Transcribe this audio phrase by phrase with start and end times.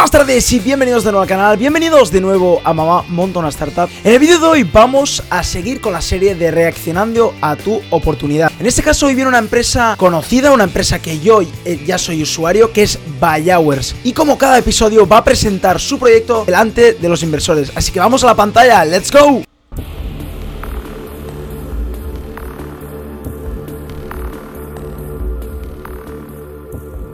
[0.00, 3.50] Buenas tardes y bienvenidos de nuevo al canal, bienvenidos de nuevo a Mamá Monta una
[3.50, 3.86] Startup.
[4.02, 7.82] En el vídeo de hoy vamos a seguir con la serie de reaccionando a tu
[7.90, 8.50] oportunidad.
[8.58, 12.22] En este caso hoy viene una empresa conocida, una empresa que yo eh, ya soy
[12.22, 16.94] usuario, que es Buy Hours Y como cada episodio va a presentar su proyecto delante
[16.94, 17.70] de los inversores.
[17.74, 19.42] Así que vamos a la pantalla, ¡let's go!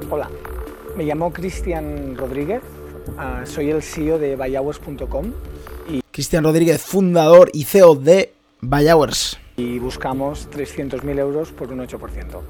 [0.09, 0.30] Hola,
[0.96, 2.62] me llamo Cristian Rodríguez,
[3.18, 5.33] ah, soy el CEO de Bayhours.com
[6.10, 12.42] Cristian Rodríguez, fundador y CEO de Bayhours y buscamos 300.000 euros por un 8%.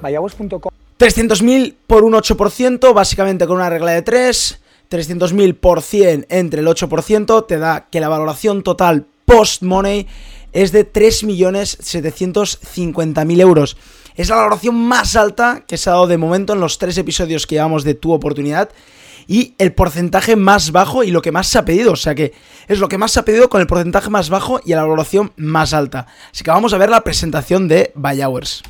[0.00, 6.60] Bayhours.com 300.000 por un 8%, básicamente con una regla de 3 300.000 por 100 entre
[6.60, 10.06] el 8% te da que la valoración total post-money
[10.52, 13.76] es de 3.750.000 euros.
[14.14, 17.44] Es la valoración más alta que se ha dado de momento en los tres episodios
[17.46, 18.70] que llevamos de tu oportunidad
[19.26, 21.92] y el porcentaje más bajo y lo que más se ha pedido.
[21.92, 22.32] O sea que
[22.68, 25.32] es lo que más se ha pedido con el porcentaje más bajo y la valoración
[25.36, 26.06] más alta.
[26.32, 28.62] Así que vamos a ver la presentación de Buy Hours.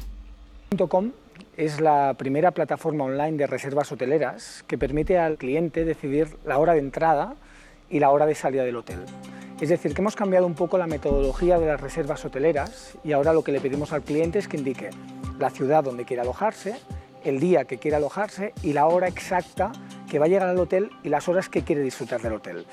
[1.56, 6.74] es la primera plataforma online de reservas hoteleras que permite al cliente decidir la hora
[6.74, 7.34] de entrada
[7.88, 8.98] y la hora de salida del hotel.
[9.60, 13.32] Es decir, que hemos cambiado un poco la metodología de las reservas hoteleras y ahora
[13.32, 14.90] lo que le pedimos al cliente es que indique
[15.38, 16.76] la ciudad donde quiere alojarse,
[17.24, 19.72] el día que quiere alojarse y la hora exacta
[20.06, 22.66] que va a llegar al hotel y las horas que quiere disfrutar del hotel.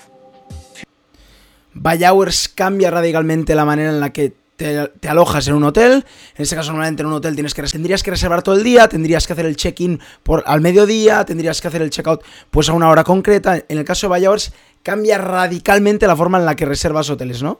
[1.74, 6.06] Buy Hours cambia radicalmente la manera en la que te, alojas en un hotel.
[6.36, 8.88] En este caso, normalmente en un hotel tienes que, tendrías que reservar todo el día,
[8.88, 10.00] tendrías que hacer el check-in
[10.46, 13.58] al mediodía, tendrías que hacer el check-out pues a una hora concreta.
[13.68, 17.42] En el caso de Buy Hours, cambia radicalmente la forma en la que reservas hoteles,
[17.42, 17.60] ¿no?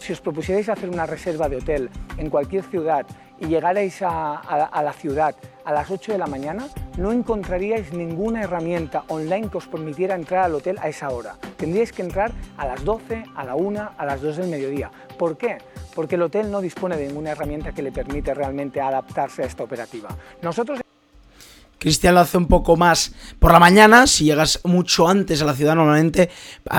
[0.00, 3.06] Si os propusierais hacer una reserva de hotel en cualquier ciudad
[3.40, 9.04] y llegarais a, la ciudad a las 8 de la mañana, no encontraríais ninguna herramienta
[9.08, 11.36] online que os permitiera entrar al hotel a esa hora.
[11.56, 14.90] Tendríais que entrar a las 12, a la 1, a las 2 del mediodía.
[15.18, 15.58] ¿Por qué?
[15.94, 19.64] Porque el hotel no dispone de ninguna herramienta que le permite realmente adaptarse a esta
[19.64, 20.08] operativa.
[20.42, 20.80] Nosotros
[21.80, 24.06] Cristian lo hace un poco más por la mañana.
[24.06, 26.28] Si llegas mucho antes a la ciudad, normalmente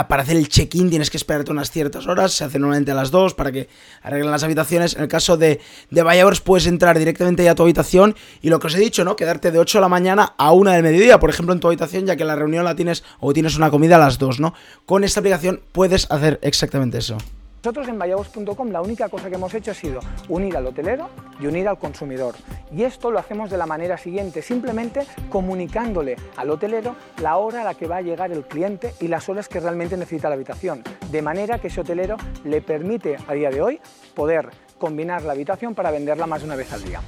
[0.08, 2.34] para hacer el check-in tienes que esperarte unas ciertas horas.
[2.34, 3.68] Se hace normalmente a las 2 para que
[4.04, 4.96] arreglen las habitaciones.
[4.96, 8.68] En el caso de, de puedes entrar directamente ya a tu habitación y lo que
[8.68, 9.16] os he dicho, ¿no?
[9.16, 12.06] Quedarte de 8 de la mañana a 1 del mediodía, por ejemplo, en tu habitación,
[12.06, 14.54] ya que la reunión la tienes o tienes una comida a las 2, ¿no?
[14.86, 17.18] Con esta aplicación puedes hacer exactamente eso.
[17.64, 20.00] Nosotros en vayagos.com la única cosa que hemos hecho ha sido
[20.30, 22.34] unir al hotelero y unir al consumidor.
[22.76, 27.64] Y esto lo hacemos de la manera siguiente, simplemente comunicándole al hotelero la hora a
[27.64, 30.82] la que va a llegar el cliente y las horas que realmente necesita la habitación.
[31.12, 33.80] De manera que ese hotelero le permite a día de hoy
[34.16, 34.50] poder
[34.80, 37.00] combinar la habitación para venderla más de una vez al día.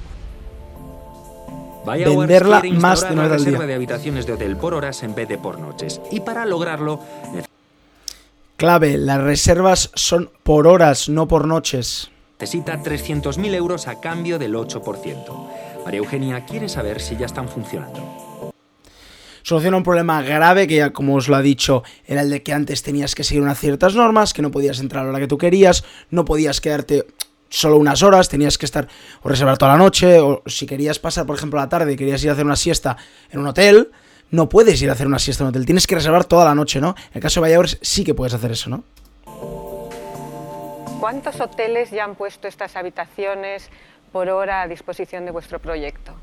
[1.84, 3.58] venderla más de una vez al día.
[3.58, 6.00] de habitaciones de hotel por horas en vez de por noches.
[6.12, 7.00] Y para lograrlo
[8.56, 12.10] Clave, las reservas son por horas, no por noches.
[12.38, 15.82] Necesita 300.000 euros a cambio del 8%.
[15.84, 18.52] María Eugenia quiere saber si ya están funcionando.
[19.42, 22.52] Soluciona un problema grave que ya como os lo ha dicho era el de que
[22.52, 25.26] antes tenías que seguir unas ciertas normas, que no podías entrar a la hora que
[25.26, 27.06] tú querías, no podías quedarte
[27.50, 28.88] solo unas horas, tenías que estar
[29.22, 32.22] o reservar toda la noche, o si querías pasar, por ejemplo, la tarde y querías
[32.22, 32.96] ir a hacer una siesta
[33.30, 33.90] en un hotel,
[34.34, 36.54] no puedes ir a hacer una siesta en un hotel, tienes que reservar toda la
[36.54, 36.94] noche, ¿no?
[37.10, 38.84] En el caso de Valladolid sí que puedes hacer eso, ¿no?
[41.00, 43.68] ¿Cuántos hoteles ya han puesto estas habitaciones
[44.10, 46.14] por hora a disposición de vuestro proyecto?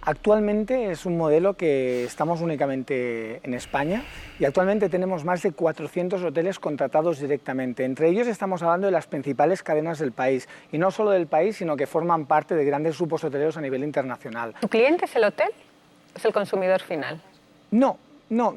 [0.00, 4.04] Actualmente es un modelo que estamos únicamente en España
[4.38, 7.84] y actualmente tenemos más de 400 hoteles contratados directamente.
[7.84, 11.56] Entre ellos estamos hablando de las principales cadenas del país y no solo del país,
[11.56, 14.54] sino que forman parte de grandes grupos hoteleros a nivel internacional.
[14.60, 15.50] ¿Tu cliente es el hotel?
[16.14, 17.20] ¿Es el consumidor final?
[17.70, 17.98] No,
[18.30, 18.54] no,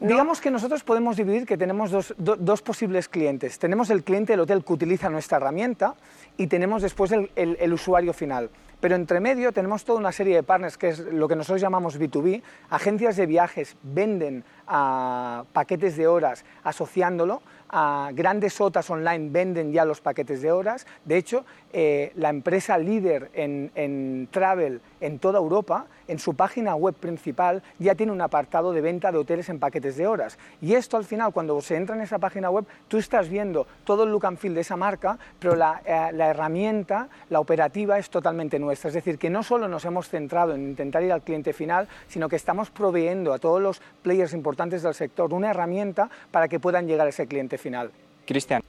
[0.00, 3.58] digamos que nosotros podemos dividir que tenemos dos, posibles clientes.
[3.58, 5.94] Tenemos el cliente del hotel que utiliza nuestra herramienta
[6.38, 8.48] y tenemos después el, usuario final.
[8.80, 12.00] Pero entre medio tenemos toda una serie de partners, que es lo que nosotros llamamos
[12.00, 12.42] B2B.
[12.70, 19.84] Agencias de viajes venden a paquetes de horas asociándolo a grandes sotas online venden ya
[19.84, 20.86] los paquetes de horas.
[21.04, 26.94] De hecho, eh, la empresa líder en, travel en toda Europa, en su página web
[26.94, 30.38] principal, ya tiene un apartado de venta de hoteles en paquetes de horas.
[30.60, 34.04] Y esto al final, cuando se entra en esa página web, tú estás viendo todo
[34.04, 38.08] el look and feel de esa marca, pero la, eh, la herramienta, la operativa es
[38.10, 38.88] totalmente nuestra.
[38.88, 42.28] Es decir, que no solo nos hemos centrado en intentar ir al cliente final, sino
[42.28, 46.86] que estamos proveyendo a todos los players importantes del sector una herramienta para que puedan
[46.86, 47.90] llegar a ese cliente final.
[48.26, 48.62] Cristian.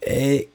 [0.00, 0.48] Eh,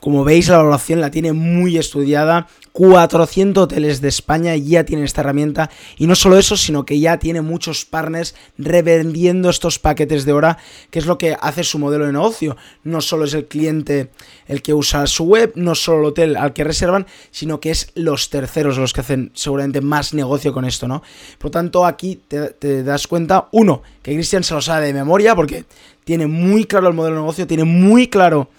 [0.00, 2.48] como veis, la valoración la tiene muy estudiada.
[2.72, 5.70] 400 hoteles de España ya tienen esta herramienta.
[5.96, 10.58] Y no solo eso, sino que ya tiene muchos partners revendiendo estos paquetes de hora,
[10.90, 12.58] que es lo que hace su modelo de negocio.
[12.84, 14.10] No solo es el cliente
[14.46, 17.90] el que usa su web, no solo el hotel al que reservan, sino que es
[17.94, 21.02] los terceros los que hacen seguramente más negocio con esto, ¿no?
[21.38, 24.92] Por lo tanto, aquí te, te das cuenta, uno, que Christian se lo sabe de
[24.92, 25.64] memoria, porque
[26.04, 28.50] tiene muy claro el modelo de negocio, tiene muy claro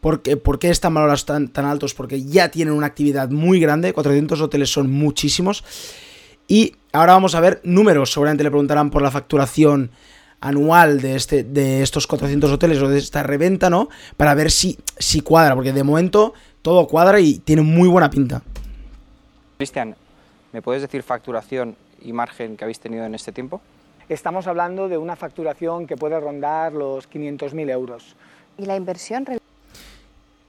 [0.00, 1.94] ¿Por qué, por qué están valorados tan, tan altos?
[1.94, 5.64] Porque ya tienen una actividad muy grande, 400 hoteles son muchísimos.
[6.48, 9.90] Y ahora vamos a ver números, seguramente le preguntarán por la facturación
[10.40, 13.88] anual de, este, de estos 400 hoteles o de esta reventa, ¿no?
[14.16, 18.42] Para ver si, si cuadra, porque de momento todo cuadra y tiene muy buena pinta.
[19.56, 19.96] Cristian,
[20.52, 23.60] ¿me puedes decir facturación y margen que habéis tenido en este tiempo?
[24.08, 28.14] Estamos hablando de una facturación que puede rondar los 500.000 euros.
[28.56, 29.24] ¿Y la inversión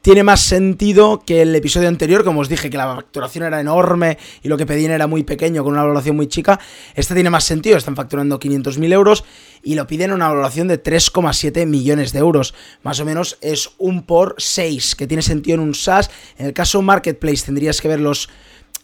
[0.07, 4.17] tiene más sentido que el episodio anterior, como os dije, que la facturación era enorme
[4.41, 6.61] y lo que pedían era muy pequeño, con una valoración muy chica.
[6.95, 9.25] Este tiene más sentido, están facturando 500.000 euros
[9.63, 12.55] y lo piden una valoración de 3,7 millones de euros.
[12.83, 16.09] Más o menos es un por 6, que tiene sentido en un SaaS.
[16.37, 18.29] En el caso Marketplace tendrías que ver los,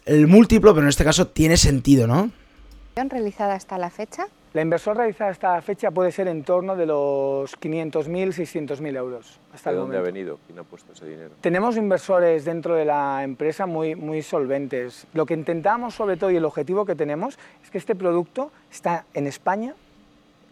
[0.04, 2.32] el múltiplo, pero en este caso tiene sentido, ¿no?
[2.98, 4.28] realizada hasta la fecha?
[4.54, 9.40] La inversión realizada hasta la fecha puede ser en torno de los 500.000, 600.000 euros.
[9.52, 10.38] Hasta ¿De el dónde ha venido?
[10.46, 11.32] ¿Quién ha puesto ese dinero?
[11.42, 15.08] Tenemos inversores dentro de la empresa muy, muy solventes.
[15.14, 19.06] Lo que intentamos sobre todo y el objetivo que tenemos es que este producto está
[19.16, 19.74] en España,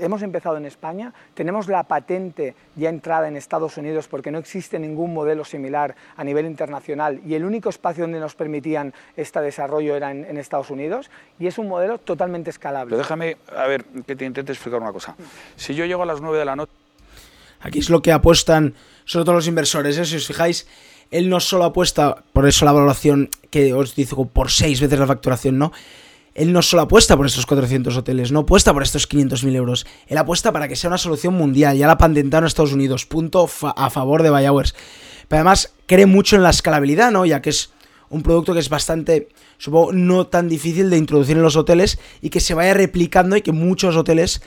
[0.01, 4.79] hemos empezado en España, tenemos la patente ya entrada en Estados Unidos porque no existe
[4.79, 9.95] ningún modelo similar a nivel internacional y el único espacio donde nos permitían este desarrollo
[9.95, 11.09] era en, en Estados Unidos
[11.39, 12.89] y es un modelo totalmente escalable.
[12.89, 15.15] Pero déjame, a ver, que te intente explicar una cosa.
[15.55, 16.71] Si yo llego a las 9 de la noche...
[17.61, 18.73] Aquí es lo que apuestan
[19.05, 20.05] sobre todo los inversores, ¿eh?
[20.05, 20.67] si os fijáis,
[21.11, 25.07] él no solo apuesta, por eso la valoración que os digo, por seis veces la
[25.07, 25.71] facturación, ¿no?
[26.33, 29.85] Él no solo apuesta por estos 400 hoteles, no apuesta por estos 500.000 euros.
[30.07, 31.77] Él apuesta para que sea una solución mundial.
[31.77, 33.05] Ya la patentaron en Estados Unidos.
[33.05, 34.73] Punto a favor de Buy Hours.
[35.27, 37.25] Pero además cree mucho en la escalabilidad, ¿no?
[37.25, 37.71] Ya que es
[38.09, 42.29] un producto que es bastante, supongo, no tan difícil de introducir en los hoteles y
[42.29, 44.41] que se vaya replicando y que muchos hoteles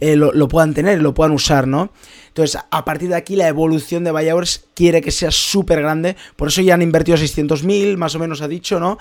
[0.00, 1.90] eh, lo, lo, puedan tener, lo puedan usar, ¿no?
[2.28, 6.16] Entonces, a partir de aquí, la evolución de Buy Hours quiere que sea súper grande.
[6.36, 8.98] Por eso ya han invertido 600.000, más o menos ha dicho, ¿no?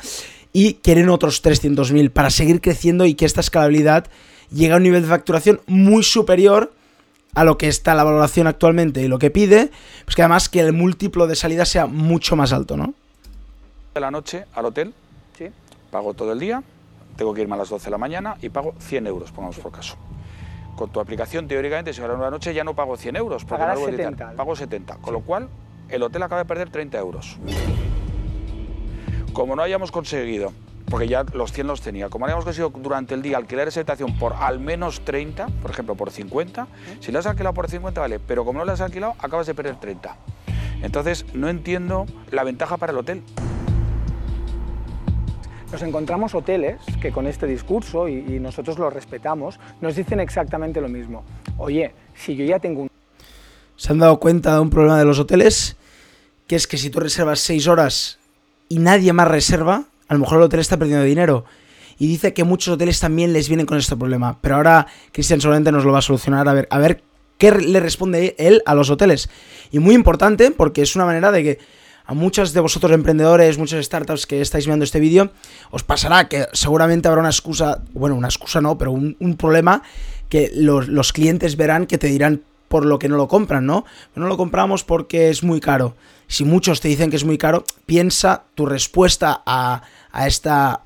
[0.53, 4.07] y quieren otros 300.000 para seguir creciendo y que esta escalabilidad
[4.51, 6.73] llegue a un nivel de facturación muy superior
[7.35, 9.69] a lo que está la valoración actualmente y lo que pide,
[10.05, 12.95] pues que además que el múltiplo de salida sea mucho más alto, ¿no?
[13.93, 14.93] De la noche al hotel,
[15.37, 15.49] ¿Sí?
[15.91, 16.63] pago todo el día,
[17.17, 19.71] tengo que irme a las 12 de la mañana y pago 100 euros, pongamos por
[19.71, 19.95] caso.
[20.77, 23.73] Con tu aplicación, teóricamente, si ahora una noche ya no pago 100 euros, porque no
[23.73, 24.11] lo voy a editar.
[24.13, 24.35] 70.
[24.35, 25.49] pago 70, con lo cual
[25.89, 27.39] el hotel acaba de perder 30 euros.
[29.33, 30.53] Como no hayamos conseguido,
[30.87, 33.79] porque ya los 100 los tenía, como no hayamos conseguido durante el día alquilar esa
[33.79, 36.67] habitación por al menos 30, por ejemplo, por 50,
[36.99, 39.55] si la has alquilado por 50 vale, pero como no la has alquilado, acabas de
[39.55, 40.15] perder 30.
[40.83, 43.23] Entonces, no entiendo la ventaja para el hotel.
[45.71, 50.87] Nos encontramos hoteles que con este discurso, y, nosotros lo respetamos, nos dicen exactamente lo
[50.87, 51.23] mismo.
[51.57, 52.87] Oye, si yo ya tengo un
[53.75, 55.75] ¿Se han dado cuenta de un problema de los hoteles?
[56.47, 58.17] Que es que si tú reservas 6 horas
[58.69, 61.45] y nadie más reserva, a lo mejor el hotel está perdiendo dinero.
[61.99, 64.37] Y dice que muchos hoteles también les vienen con este problema.
[64.41, 66.47] Pero ahora Cristian solamente nos lo va a solucionar.
[66.47, 67.03] A ver, a ver
[67.37, 69.29] qué le responde él a los hoteles.
[69.71, 71.59] Y muy importante, porque es una manera de que
[72.07, 75.29] a muchos de vosotros emprendedores, muchas startups que estáis viendo este vídeo,
[75.71, 79.83] os pasará que seguramente habrá una excusa, bueno, una excusa no, pero un, problema
[80.29, 83.85] que los, clientes verán que te dirán por lo que no lo compran, ¿no?
[84.15, 85.95] No lo compramos porque es muy caro.
[86.27, 89.81] Si muchos te dicen que es muy caro, piensa tu respuesta a,
[90.25, 90.81] esta,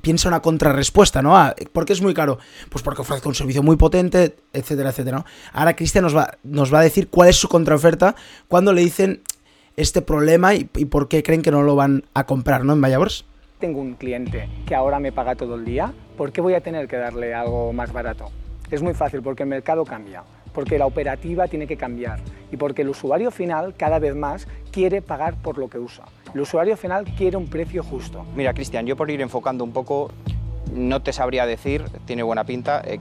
[0.00, 1.36] piensa una contrarrespuesta, ¿no?
[1.72, 2.38] ¿Por qué es muy caro?
[2.70, 5.24] Pues porque ofrezco un servicio muy potente, etcétera, etcétera.
[5.52, 8.16] Ahora Cristian nos va, nos va a decir cuál es su contraoferta
[8.48, 9.22] cuando le dicen
[9.76, 12.72] este problema y, y, por qué creen que no lo van a comprar, ¿no?
[12.72, 13.24] En Vallabors.
[13.58, 16.88] Tengo un cliente que ahora me paga todo el día, ¿por qué voy a tener
[16.88, 18.30] que darle algo más barato?
[18.70, 22.82] Es muy fácil, porque el mercado cambia, porque la operativa tiene que cambiar y porque
[22.82, 26.04] el usuario final cada vez más quiere pagar por lo que usa.
[26.34, 28.24] El usuario final quiere un precio justo.
[28.34, 30.10] Mira, Cristian, yo por ir enfocando un poco,
[30.72, 32.82] no te sabría decir, tiene buena pinta.
[32.84, 32.98] Eh,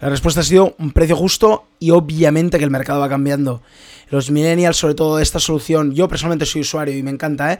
[0.00, 3.62] la respuesta ha sido un precio justo y obviamente que el mercado va cambiando.
[4.10, 7.58] Los millennials, sobre todo esta solución, yo personalmente soy usuario y me encanta, ¿eh?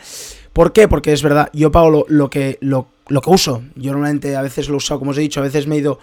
[0.52, 0.87] ¿Por qué?
[0.87, 3.62] Porque es verdad, yo pago lo, que, lo, lo, que uso.
[3.75, 5.78] Yo normalmente a veces lo he usado, como os he dicho, a veces me he
[5.78, 5.99] ido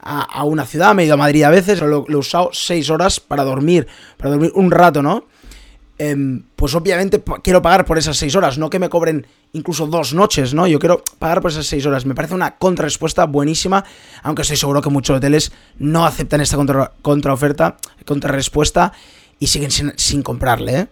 [0.00, 2.50] a, a una ciudad, me he ido a Madrid a veces, lo, lo he usado
[2.52, 5.24] seis horas para dormir, para dormir un rato, ¿no?
[5.98, 10.14] Em, pues obviamente quiero pagar por esas seis horas, no que me cobren incluso dos
[10.14, 10.66] noches, ¿no?
[10.66, 12.06] Yo quiero pagar por esas seis horas.
[12.06, 13.84] Me parece una contrarrespuesta buenísima,
[14.22, 18.92] aunque estoy seguro que muchos hoteles no aceptan esta contra, contraoferta, contrarrespuesta
[19.38, 20.86] y siguen sin, comprarle, ¿eh?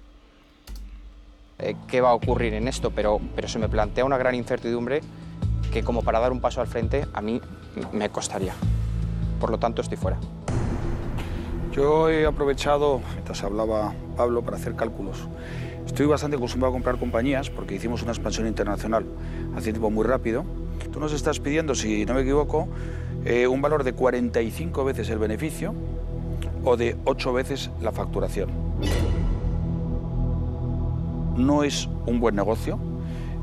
[1.59, 1.77] ¿eh?
[1.89, 2.91] qué va a ocurrir en esto?
[2.91, 5.01] Pero, pero se me plantea una gran incertidumbre
[5.73, 7.41] que como para dar un paso al frente a mí
[7.93, 8.55] me costaría.
[9.41, 10.19] Por lo tanto, estoy fuera.
[11.76, 15.28] Yo he aprovechado, mientras hablaba Pablo, para hacer cálculos.
[15.85, 19.04] Estoy bastante acostumbrado a comprar compañías porque hicimos una expansión internacional
[19.54, 20.47] hace tiempo muy rápido.
[20.90, 22.66] Tú nos estás pidiendo, si no me equivoco,
[23.26, 25.75] eh, un valor de 45 veces el beneficio
[26.64, 28.49] o de 8 veces la facturación.
[31.37, 32.78] No es un buen negocio,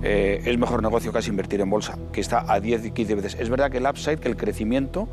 [0.03, 3.38] eh, es mejor negocio casi invertir en bolsa, que está a 10 y 15 veces.
[3.39, 5.07] Es verdad que el upside, que el crecimiento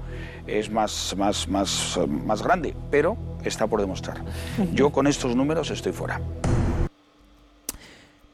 [0.47, 4.25] es más, más, más, más grande, pero está por demostrar.
[4.73, 6.20] Yo con estos números estoy fuera.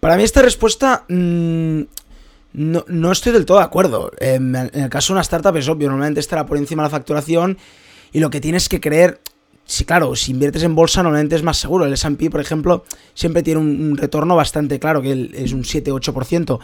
[0.01, 1.81] Para mí esta respuesta mm,
[2.55, 4.11] no, no, estoy del todo de acuerdo.
[4.19, 7.59] en el caso de una startup es obvio, normalmente estará por encima de la facturación
[8.13, 9.21] y lo que tienes que creer
[9.69, 11.85] Sí, claro, si inviertes en bolsa normalmente es más seguro.
[11.85, 16.61] El S&P, por ejemplo, siempre tiene un, retorno bastante claro, que es un 7-8%.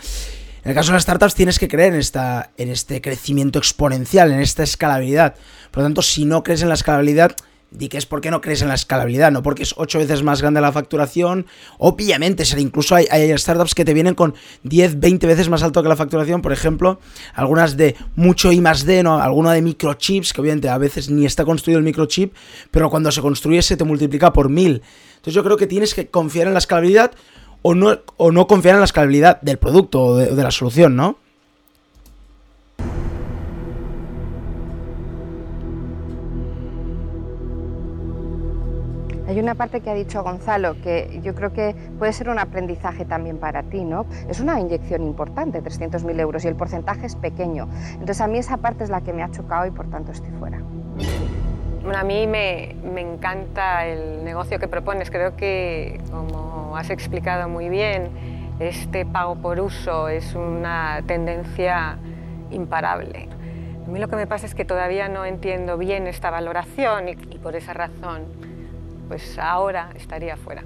[0.65, 4.31] En el caso de las startups tienes que creer en, esta, en este crecimiento exponencial,
[4.31, 5.35] en esta escalabilidad.
[5.73, 7.35] Por lo tanto, si no crees en la escalabilidad,
[7.73, 10.43] di que es porque no crees en la escalabilidad, no porque es ocho veces más
[10.43, 11.47] grande la facturación.
[11.79, 15.89] Obviamente, será incluso hay, startups que te vienen con 10, 20 veces más alto que
[15.89, 17.01] la facturación, por ejemplo,
[17.35, 19.21] algunas de mucho I más D, ¿no?
[19.21, 22.35] alguna de microchips, que obviamente a veces ni está construido el microchip,
[22.71, 24.83] pero cuando se construye se te multiplica por mil.
[25.17, 27.13] Entonces yo creo que tienes que confiar en la escalabilidad
[27.63, 31.22] o no, o no confiar en la escalabilidad del producto o de la solución, ¿no?
[39.33, 43.07] Hay una parte que ha dicho Gonzalo que yo creo que puede ser un aprendizaje
[43.07, 44.05] también para ti, ¿no?
[44.29, 47.67] Es una inyección importante, 300.000 euros, y el porcentaje es pequeño.
[47.93, 50.33] Entonces a mí esa parte es la que me ha chocado y por tanto estoy
[50.33, 50.61] fuera.
[51.83, 55.11] Bueno, a mí me, encanta el negocio que propones.
[55.11, 58.11] Creo que, como has explicado muy bien,
[58.61, 61.97] este pago por uso es una tendencia
[62.51, 63.31] imparable.
[63.87, 67.15] A mí lo que me pasa es que todavía no entiendo bien esta valoración y
[67.39, 68.52] por esa razón
[69.13, 70.65] pues ahora estaría fuera.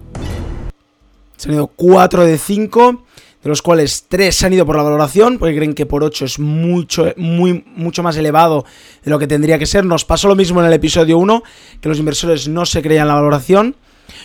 [1.36, 3.04] Se han ido 4 de 5,
[3.42, 6.26] de los cuales 3 se han ido por la valoración, porque creen que por 8
[6.26, 8.64] es mucho, muy, mucho más elevado
[9.02, 9.84] de lo que tendría que ser.
[9.84, 11.42] Nos pasó lo mismo en el episodio 1,
[11.80, 13.74] que los inversores no se creían la valoración.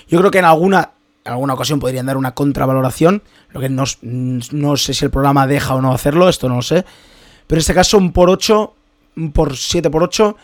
[0.08, 0.92] Yo creo que en alguna,
[1.26, 5.74] alguna ocasión podrían dar una contravaloración, lo que no, no sé si el programa deja
[5.74, 6.86] o no hacerlo, esto no lo sé.
[7.48, 8.74] Pero en este caso, un por 8,
[9.18, 10.38] un por 7 por 8,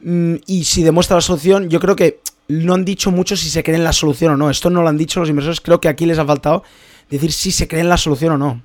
[0.00, 3.62] mm, y si demuestra la solución, yo creo que no han dicho mucho si se
[3.62, 4.50] creen la solución o no.
[4.50, 5.60] Esto no lo han dicho los inversores.
[5.60, 6.62] Creo que aquí les ha faltado
[7.10, 8.62] decir si se creen la solución o no.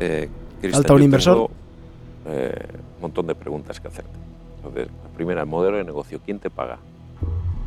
[0.00, 0.28] Eh,
[0.72, 1.50] Falta un inversor.
[2.26, 4.10] Eh, un montón de preguntas que hacerte.
[4.56, 6.20] Entonces, la primera, el modelo de negocio.
[6.24, 6.78] ¿Quién te paga?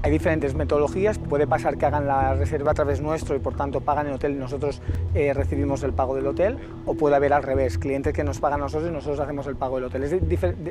[0.04, 3.82] Hay diferentes metodologías, puede pasar que hagan la reserva a través nuestro y por tanto
[3.82, 4.82] pagan el hotel y nosotros
[5.14, 8.62] eh, recibimos el pago del hotel, o puede haber al revés, clientes que nos pagan
[8.62, 10.04] a nosotros y nosotros hacemos el pago del hotel.
[10.04, 10.16] Es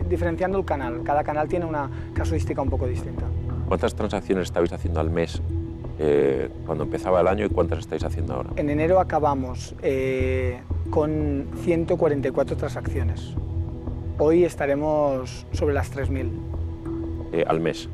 [0.08, 3.24] diferenciando el canal, cada canal tiene una casuística un poco distinta.
[3.68, 5.40] ¿Cuántas transacciones estabais haciendo al mes
[6.00, 8.50] eh, cuando empezaba el año y cuántas estáis haciendo ahora?
[8.56, 10.58] En enero acabamos eh,
[10.90, 13.36] con 144 transacciones.
[14.18, 17.46] Hoy estaremos sobre las 3.000.
[17.46, 17.88] al mes.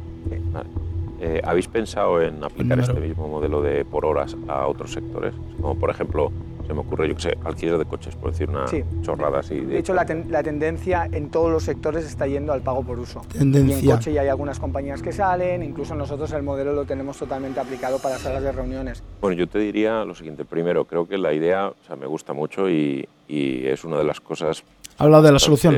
[0.50, 0.85] Vale.
[1.20, 5.35] Eh, ¿Habéis pensado en aplicar este mismo modelo de por horas a otros sectores?
[5.61, 6.30] Como por ejemplo,
[6.66, 8.66] se me ocurre, yo que sé, alquiler de coches, por decir una
[9.02, 9.61] chorrada así.
[9.61, 13.23] De, hecho, la, tendencia en todos los sectores está yendo al pago por uso.
[13.32, 13.76] Tendencia.
[13.78, 17.16] Y en coche ya hay algunas compañías que salen, incluso nosotros el modelo lo tenemos
[17.16, 19.02] totalmente aplicado para salas de reuniones.
[19.20, 20.44] Bueno, yo te diría lo siguiente.
[20.44, 24.20] Primero, creo que la idea o sea, me gusta mucho y, es una de las
[24.20, 24.64] cosas...
[24.99, 25.76] Habla de la solución.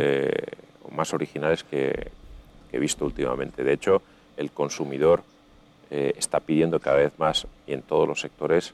[0.95, 2.11] más originales que,
[2.71, 3.65] que he visto últimamente.
[3.65, 4.03] De hecho,
[4.39, 5.23] el consumidor
[5.91, 8.73] eh, está pidiendo cada vez más y en todos los sectores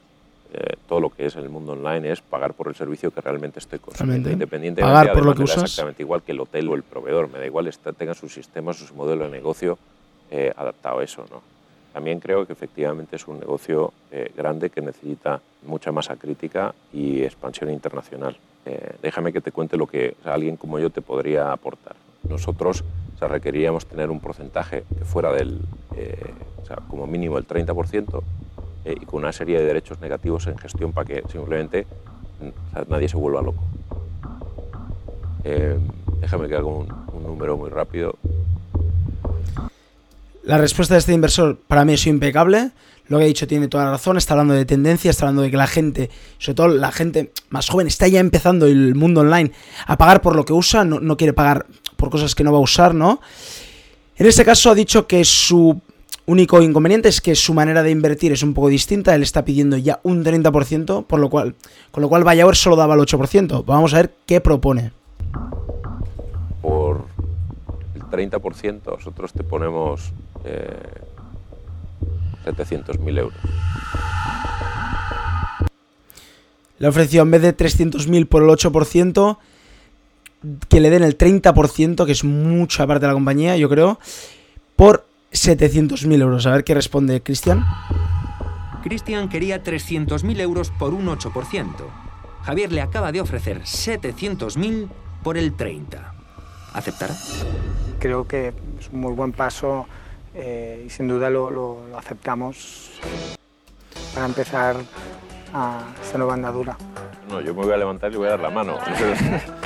[0.53, 3.19] eh, todo lo que es en el mundo online es pagar por el servicio que
[3.19, 5.63] realmente estoy consumiendo, independientemente pagar por lo que usas.
[5.63, 8.73] exactamente igual que el hotel o el proveedor, me da igual está, tenga su sistema,
[8.73, 9.77] su modelo de negocio
[10.29, 11.41] eh, adaptado a eso, ¿no?
[11.93, 13.93] También creo que efectivamente es un negocio
[14.35, 18.35] grande que necesita mucha masa crítica y expansión internacional.
[19.01, 21.95] déjame que te cuente lo que alguien como yo te podría aportar.
[22.27, 22.83] Nosotros
[23.21, 25.61] requeriríamos tener un porcentaje que fuera del,
[25.95, 28.21] eh, o sea, como mínimo el 30%
[28.85, 31.87] eh, y con una serie de derechos negativos en gestión para que simplemente
[32.87, 33.63] nadie se vuelva loco.
[35.43, 35.77] Eh,
[36.19, 36.87] déjame que haga un,
[37.23, 38.15] número muy rápido.
[40.43, 42.71] La respuesta de este inversor para mí es impecable.
[43.07, 44.17] Lo que ha dicho tiene toda la razón.
[44.17, 47.69] Está hablando de tendencia, está hablando de que la gente, sobre todo la gente más
[47.69, 49.51] joven, está ya empezando el mundo online
[49.87, 52.61] a pagar por lo que usa, no quiere pagar por cosas que no va a
[52.61, 53.19] usar, ¿no?
[54.17, 55.79] En este caso ha dicho que su
[56.25, 59.13] único inconveniente es que su manera de invertir es un poco distinta.
[59.13, 61.55] Él está pidiendo ya un 30%, por lo cual,
[61.91, 63.65] con lo cual Vallaor solo daba el 8%.
[63.65, 64.91] Vamos a ver qué propone.
[66.61, 67.05] Por
[67.93, 70.11] el 30% nosotros te ponemos
[70.45, 70.69] eh,
[72.45, 73.37] 700.000 euros.
[76.77, 79.37] Le ha ofrecido en vez de 300.000 por el 8%,
[80.69, 83.99] que le den el 30%, que es mucha parte de la compañía, yo creo,
[84.75, 86.45] por 700.000 euros.
[86.45, 87.65] A ver qué responde Cristian.
[88.83, 91.65] Cristian quería 300.000 euros por un 8%.
[92.43, 94.87] Javier le acaba de ofrecer 700.000
[95.23, 95.87] por el 30%.
[96.73, 97.15] ¿Aceptará?
[97.99, 98.49] Creo que
[98.79, 99.87] es un muy buen paso
[100.35, 102.91] eh, y sin duda lo, lo- lo aceptamos
[104.13, 104.75] para empezar
[105.53, 106.77] a esta nueva andadura.
[107.29, 108.77] No, yo me voy a levantar y voy a dar la mano.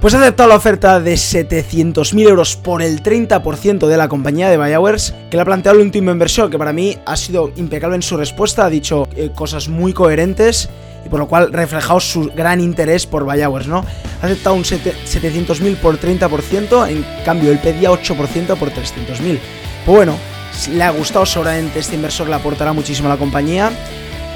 [0.00, 4.56] Pues ha aceptado la oferta de 700.000 euros por el 30% de la compañía de
[4.56, 8.02] Buyhours, que le ha planteado el último inversor, que para mí ha sido impecable en
[8.02, 10.68] su respuesta, ha dicho eh, cosas muy coherentes
[11.06, 13.84] y por lo cual reflejado su gran interés por Buyhours, ¿no?
[14.22, 19.38] Ha aceptado un sete- 700.000 por 30%, en cambio él pedía 8% por 300.000.
[19.86, 20.14] Pues bueno,
[20.52, 23.70] si le ha gustado, seguramente este inversor le aportará muchísimo a la compañía.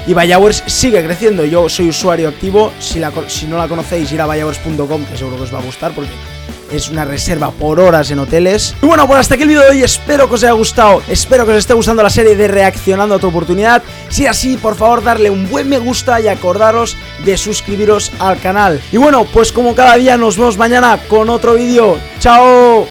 [0.07, 1.45] Y Buyhours sigue creciendo.
[1.45, 2.71] Yo soy usuario activo.
[2.79, 3.11] Si, la
[3.47, 6.11] no la conocéis, ir a buyhours.com, que seguro que os va a gustar porque
[6.71, 8.75] es una reserva por horas en hoteles.
[8.81, 9.83] Y bueno, pues hasta aquí el vídeo de hoy.
[9.83, 11.01] Espero que os haya gustado.
[11.07, 13.83] Espero que os esté gustando la serie de Reaccionando a tu oportunidad.
[14.09, 18.81] Si así, por favor, darle un buen me gusta y acordaros de suscribiros al canal.
[18.91, 21.97] Y bueno, pues como cada día, nos vemos mañana con otro vídeo.
[22.19, 22.83] ¡Chao!